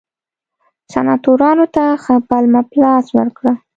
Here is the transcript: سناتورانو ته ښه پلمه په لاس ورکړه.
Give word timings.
سناتورانو 0.91 1.65
ته 1.75 1.83
ښه 2.03 2.15
پلمه 2.27 2.61
په 2.69 2.75
لاس 2.81 3.05
ورکړه. 3.17 3.53